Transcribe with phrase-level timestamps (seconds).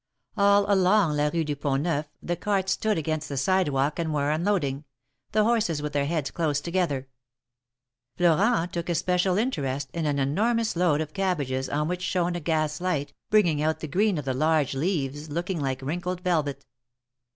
[0.35, 4.31] All along la Kue du Pont Neuf the carts stood against the sidewalk and were
[4.31, 4.83] unloading—
[5.31, 7.07] the horses with their heads close together.
[8.17, 12.81] Florent took especial interest in an enormous load of cabbages on which shone a gas
[12.81, 15.15] light, bringing out the green of the large 36 THE MARKETS OF PARIS.
[15.17, 16.65] leaves looking like wrinkled velvet.